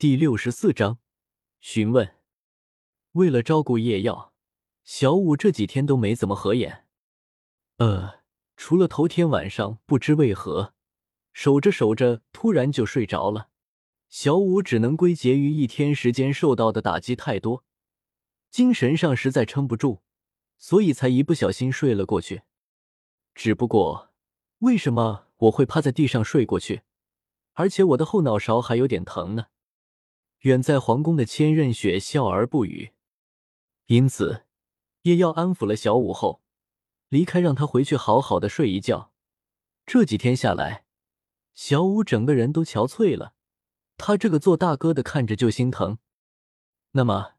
[0.00, 0.98] 第六十四章
[1.60, 2.16] 询问。
[3.12, 4.32] 为了照顾叶耀，
[4.82, 6.86] 小五这几天都没怎么合眼。
[7.76, 8.20] 呃，
[8.56, 10.72] 除了头天晚上不知为何
[11.34, 13.50] 守着守着突然就睡着了，
[14.08, 17.62] 小五只能归结于一天时间受到的打击太多，
[18.50, 20.00] 精神上实在撑不住，
[20.56, 22.40] 所以才一不小心睡了过去。
[23.34, 24.08] 只不过，
[24.60, 26.80] 为什么我会趴在地上睡过去，
[27.52, 29.48] 而且我的后脑勺还有点疼呢？
[30.40, 32.92] 远在皇宫的千仞雪笑而不语，
[33.86, 34.46] 因此
[35.02, 36.42] 叶耀安抚了小五后，
[37.08, 39.12] 离开，让他回去好好的睡一觉。
[39.84, 40.84] 这几天下来，
[41.52, 43.34] 小五整个人都憔悴了，
[43.98, 45.98] 他这个做大哥的看着就心疼。
[46.92, 47.34] 那么，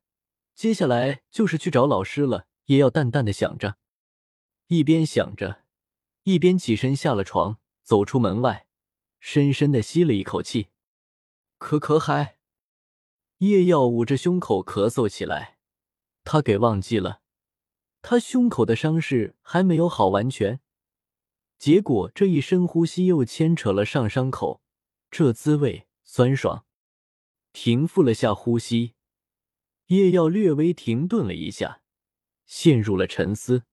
[0.53, 2.47] 接下来就是去找老师了。
[2.65, 3.77] 叶耀淡淡的想着，
[4.67, 5.63] 一边想着，
[6.23, 8.67] 一边起身下了床，走出门外，
[9.19, 10.67] 深深的吸了一口气，
[11.57, 12.37] 可可嗨。
[13.41, 15.57] 叶耀捂着胸口咳嗽起来，
[16.23, 17.21] 他给忘记了，
[18.03, 20.61] 他胸口的伤势还没有好完全。
[21.57, 24.61] 结果这一深呼吸又牵扯了上伤口，
[25.09, 26.65] 这滋味酸爽。
[27.51, 28.93] 平复了下呼吸，
[29.87, 31.81] 叶耀略微停顿了一下，
[32.45, 33.63] 陷入了沉思。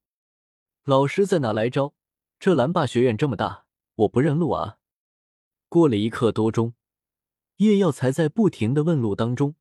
[0.85, 1.95] 老师在哪来招？
[2.41, 4.79] 这蓝霸学院这么大，我不认路啊！
[5.69, 6.73] 过了一刻多钟。
[7.57, 9.57] 叶耀才在不停的问路当中，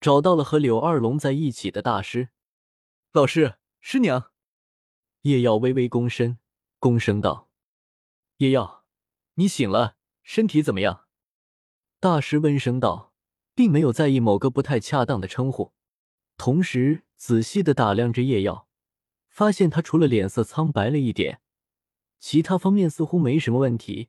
[0.00, 2.30] 找到了和柳二龙在一起的大师。
[3.12, 4.30] 老师，师娘。
[5.22, 6.38] 叶耀微微躬身，
[6.80, 7.50] 躬声道
[8.38, 8.86] ：“叶耀，
[9.34, 11.06] 你醒了，身体怎么样？”
[12.00, 13.12] 大师温声道，
[13.54, 15.74] 并没有在意某个不太恰当的称呼，
[16.38, 18.66] 同时仔细的打量着叶耀，
[19.28, 21.42] 发现他除了脸色苍白了一点，
[22.18, 24.08] 其他方面似乎没什么问题，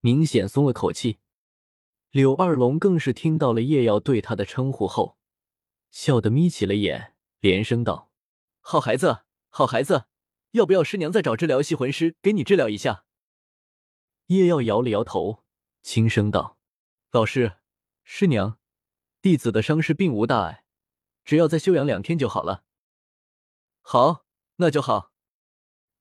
[0.00, 1.20] 明显松了口气。
[2.10, 5.16] 柳二龙更是听到了叶耀对他的称呼后，
[5.90, 8.10] 笑得眯起了眼，连声道
[8.60, 10.06] ：“好孩子，好孩子，
[10.52, 13.04] 要不要师娘再找治疗系魂师给你治疗一下？”
[14.26, 15.44] 叶耀摇了摇头，
[15.82, 16.58] 轻声道
[17.10, 17.56] ：“老师，
[18.04, 18.58] 师娘，
[19.20, 20.64] 弟子的伤势并无大碍，
[21.24, 22.64] 只要再休养两天就好了。
[23.82, 24.24] ”“好，
[24.56, 25.12] 那就好。”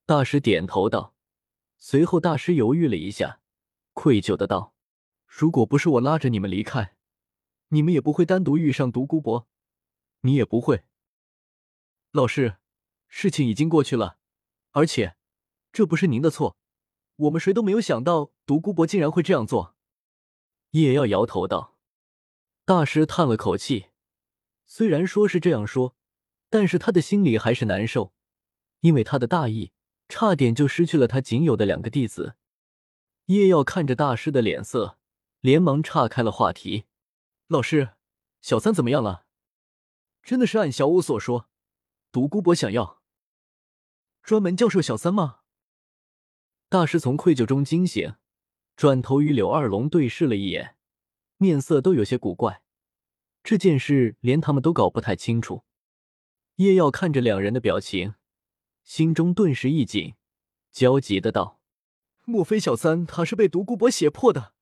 [0.06, 1.16] 大师点头道，
[1.77, 3.41] 随后大师犹豫了一下，
[3.94, 4.75] 愧疚的道。
[5.25, 6.95] 如果不是我拉着你们离开，
[7.69, 9.48] 你们也不会单独遇上独孤博，
[10.22, 10.84] 你也不会。
[12.12, 12.57] 老师，
[13.07, 14.18] 事情已经过去了，
[14.72, 15.16] 而且
[15.72, 16.57] 这不是您的错，
[17.16, 19.75] 我们谁都没有想到独孤博竟然会这样做。
[20.72, 21.78] 叶耀摇头道。
[22.66, 23.88] 大师叹了口气，
[24.66, 25.96] 虽然说是这样说，
[26.50, 28.13] 但是他的心里还是难受，
[28.81, 29.72] 因为他的大意
[30.07, 32.36] 差点就失去了他仅有的两个弟子。
[33.25, 34.97] 叶耀看着大师的脸色。
[35.41, 36.84] 连忙岔开了话题
[37.47, 37.91] ：“老师，
[38.41, 39.25] 小三怎么样了？
[40.24, 41.50] 真的是按小五所说，
[42.12, 43.02] 独孤博想要
[44.22, 45.40] 专门教授小三吗？”
[46.69, 48.16] 大师从愧疚中惊醒，
[48.75, 50.75] 转头与柳二龙对视了一眼，
[51.38, 52.62] 面色都有些古怪。
[53.44, 55.63] 这件事连他们都搞不太清楚。
[56.57, 58.16] 叶耀看着两人的表情，
[58.84, 60.16] 心中顿时一紧，
[60.72, 61.59] 焦急的道
[62.25, 64.53] ：“莫非小三他是被独孤博胁迫的？”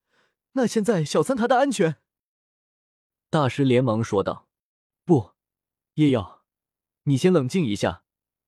[0.54, 1.98] 那现在小三他的安全？
[3.30, 4.48] 大师连忙说道
[5.04, 5.32] ：“不，
[5.98, 6.44] 叶耀，
[7.06, 8.04] 你先冷静一下，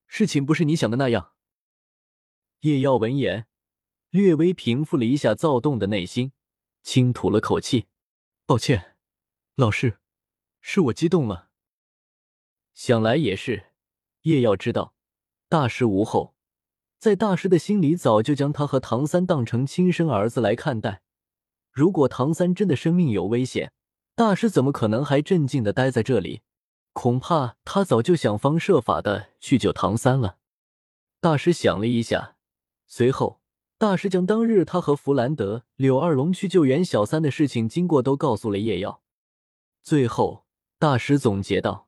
[0.06, 1.34] 事情不是你想的那样。”
[2.62, 3.48] 叶耀闻言，
[4.12, 6.32] 略微平复了一下躁动的内心，
[6.84, 7.88] 轻吐了口气
[8.46, 8.96] ：“抱歉，
[9.56, 9.98] 老师，
[10.62, 11.50] 是我激动了。”
[12.76, 13.72] 想来也是，
[14.22, 14.94] 叶耀知道
[15.48, 16.36] 大师无后，
[17.00, 21.02] 在大师的心里早就将他和唐三当成亲生儿子来看待。
[21.72, 23.74] 如果唐三真的生命有危险，
[24.14, 26.44] 大师怎么可能还镇静的待在这里？
[26.94, 30.38] 恐怕他早就想方设法的去救唐三了。
[31.22, 32.36] 大师想了一下，
[32.88, 33.42] 随后
[33.78, 39.02] 大师将当日他和弗兰德、柳二龙去救援小三的事情经过都告诉了叶耀。
[39.82, 40.46] 最后，
[40.78, 41.88] 大师总结道：“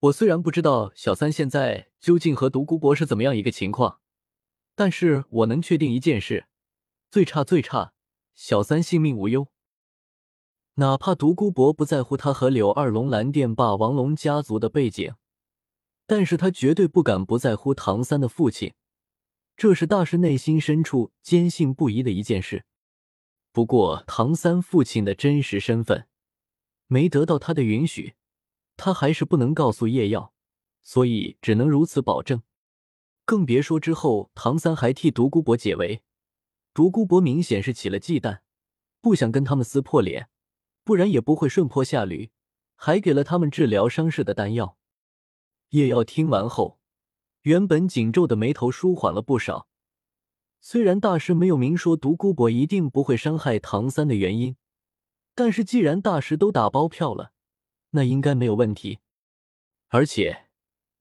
[0.00, 4.00] 我虽然不知道小三现在究竟和独孤博是怎么样一个情况，
[4.74, 6.46] 但是我能确定一件事，
[7.10, 7.92] 最差最差。”
[8.34, 9.48] 小三性命无忧，
[10.78, 15.12] 哪怕独孤博不在乎他和柳二龙、蓝电霸王龙家族的背景，
[16.06, 18.72] 但是他绝对不敢不在乎唐三的父亲，
[19.56, 22.64] 这是大师内心深处坚信不疑的一件事。
[23.50, 26.06] 不过，唐三父亲的真实身份
[26.86, 28.14] 没得到他的允许，
[28.76, 30.32] 他还是不能告诉叶耀，
[30.84, 32.40] 所以只能如此保证。
[33.24, 36.02] 更别说之后，唐三还替独孤博解围。
[36.72, 38.38] 独孤博明显是起了忌惮，
[39.00, 40.28] 不想跟他们撕破脸，
[40.88, 42.30] 不然也不会顺坡下驴，
[42.74, 44.78] 还给了他们治疗伤势的丹药。
[45.72, 46.80] 叶耀听完后，
[47.42, 49.68] 原本紧皱的眉头舒缓了不少。
[50.62, 54.56] 虽然大师没有明说独孤博一定不会伤害唐三的原因，
[55.34, 57.32] 但是既然大师都打包票了，
[57.90, 59.00] 那应该没有问题。
[59.88, 60.46] 而且，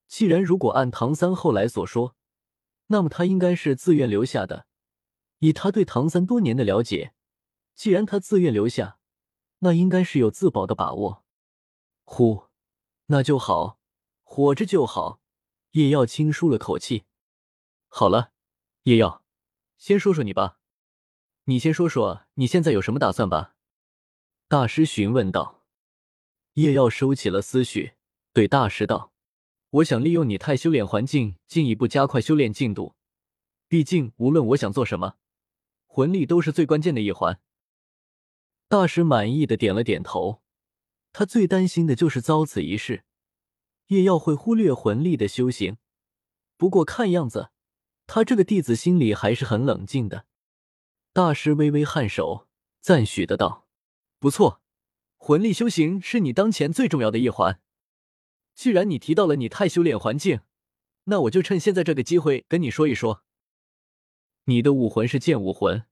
[0.09, 2.17] 既然如果按唐三后来所说，
[2.87, 4.67] 那么他应该是自愿留下的。
[5.39, 7.13] 以他对唐三多年的了解，
[7.73, 8.96] 既然他自愿留下，
[9.59, 11.23] 那应该是有自保的把握。
[12.03, 12.45] 呼，
[13.07, 13.79] 那就好，
[14.23, 15.19] 活着就好。
[15.71, 17.03] 叶耀轻舒了口气。
[17.87, 18.31] 好了，
[18.83, 19.23] 叶耀。
[19.77, 20.59] 先说说你吧，
[21.43, 23.55] 你先说说你现在有什么打算吧。
[24.47, 25.63] 大师询问道。
[26.53, 27.93] 叶耀收起了思绪，
[28.33, 29.11] 对大师道
[29.69, 32.95] ：“我想利用你太修炼环境，进一步加快修炼进度。
[33.67, 35.17] 毕竟，无论我想做什么，
[35.85, 37.39] 魂力都是最关键的一环。”
[38.67, 40.41] 大师满意的点了点头。
[41.13, 43.03] 他最担心的就是遭此一事，
[43.87, 45.77] 叶耀会忽略魂力的修行。
[46.57, 47.51] 不过看样子。
[48.09, 50.25] 他这个弟子心里还是很冷静的。
[51.11, 52.47] 大师微微颔首，
[52.79, 53.67] 赞许的道
[54.17, 54.61] ：“不错，
[55.17, 57.59] 魂力修行是你当前最重要的一环。
[58.55, 60.39] 既然你提到了你太修炼环境，
[61.03, 63.25] 那我就趁现在这个机会跟你说一说。
[64.45, 65.85] 你的武魂是剑武魂，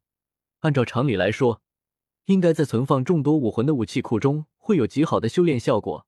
[0.61, 1.61] 按照常理来说，
[2.25, 6.05] 应该在存放众多武魂的武器库中会有极好的修炼效果。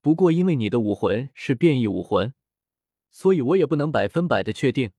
[0.00, 2.34] 不过因为你的武魂是变异武魂，
[3.10, 4.92] 所以我也不能百分百的确定。”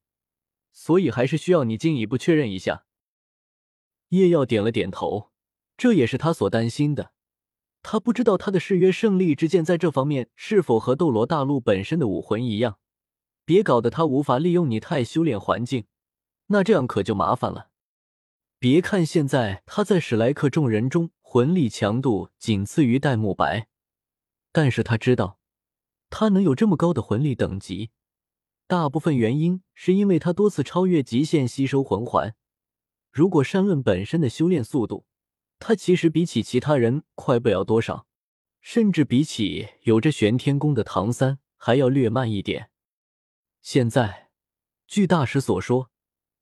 [0.72, 2.86] 所以还是需要你进一步确认一下。
[4.10, 5.32] 叶耀点了点头，
[5.76, 7.14] 这也是他所担心的。
[7.82, 12.78] 他不知道他的誓约胜利之剑在这方面是否和斗罗大陆本身的武魂一样，
[13.44, 15.86] 别搞得他无法利用你太修炼环境，
[16.48, 17.70] 那这样可就麻烦了。
[18.60, 23.68] 别看现在他在史莱克众人中魂力强度仅次于戴沐白，
[24.52, 25.40] 但是他知道，
[26.10, 27.92] 他能有这么高的魂力等级。
[28.66, 32.36] 大部分原因是因为他多次超越极限吸收魂环。
[33.12, 35.06] 如果单论本身的修炼速度，
[35.60, 38.08] 他其实比起其他人快不了多少，
[38.60, 42.72] 甚至比起有着玄天功的唐三还要略慢一点。
[43.62, 44.32] 现在，
[44.88, 45.92] 据大师所说，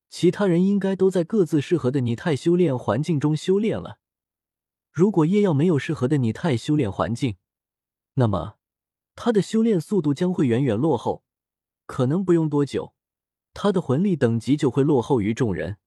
[0.10, 4.00] 其他人应该都在各自适合的拟态修炼环境中修炼了。
[4.92, 7.36] 如果夜耀没有适合的拟态修炼环境，
[8.14, 8.58] 那么
[9.16, 11.24] 他的修炼速度将会远远落后。
[11.86, 12.96] 可能不用多久，
[13.54, 15.78] 他的魂力等级就会落后于众人。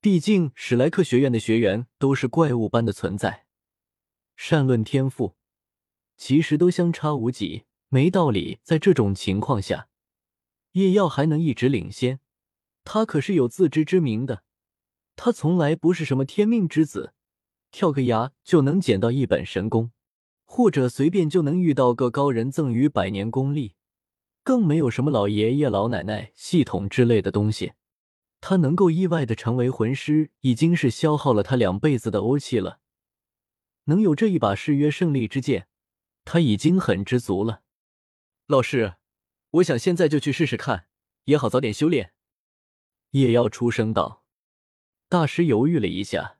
[0.00, 3.46] 毕竟史莱克学院的学员都是怪物般的存在，
[4.36, 5.36] 善论天赋，
[6.16, 8.58] 其实都相差无几，没道理。
[8.62, 9.88] 在这种情况下，
[10.72, 12.18] 夜耀还能一直领先，
[12.84, 14.44] 他可是有自知之明的。
[15.16, 17.14] 他从来不是什么天命之子，
[17.70, 19.92] 跳个崖就能捡到一本神功，
[20.44, 23.74] 或者随便就能遇到个高人赠予百年功力。
[24.42, 27.72] 更没有什么老爷爷老奶奶系统之类的东西，
[28.40, 32.80] 他能够意外的成为魂师，已经是消耗了他两辈子的欧气了。
[33.84, 35.68] 能有这一把誓约胜利之剑，
[36.24, 37.62] 他已经很知足了。
[38.46, 38.94] 老师，
[39.50, 40.86] 我想现在就去试试看，
[41.26, 42.13] 也好早点修炼。
[43.14, 44.24] 叶耀出声道。
[45.08, 46.38] 大师犹豫了一下，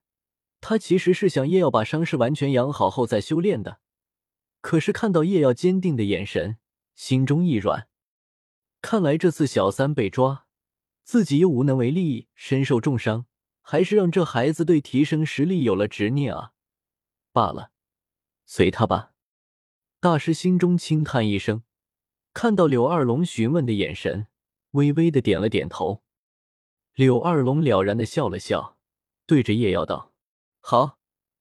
[0.60, 3.78] 他其实是想叶耀把伤势完全养好后再修炼的，
[4.60, 6.58] 可是看到叶耀坚定的眼神，
[6.96, 7.86] 心中一软。
[8.82, 10.46] 看来这次小三被抓，
[11.04, 13.26] 自己又无能为力，身受重伤，
[13.60, 16.54] 还是让这孩子对提升实力有了执念啊！
[17.32, 17.70] 罢了，
[18.46, 19.12] 随他吧。
[20.00, 21.62] 大师心中轻叹一声，
[22.32, 24.26] 看到柳二龙询问的眼神，
[24.72, 26.02] 微微的点了点头。
[26.94, 28.78] 柳二龙了然的笑了笑，
[29.26, 30.12] 对着叶耀道
[30.60, 30.98] ：“好，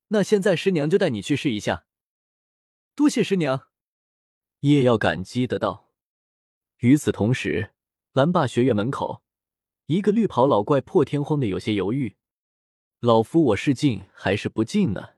[0.07, 1.86] 那现在师娘就带你去试一下。”
[2.95, 3.67] 多谢师娘。
[4.62, 5.91] 叶耀感激的道。
[6.77, 7.74] 与此同时，
[8.13, 9.22] 蓝霸学院门口，
[9.86, 12.15] 一个绿袍老怪破天荒的有些犹豫
[13.00, 15.10] ：“老夫，我是进还是不进呢？”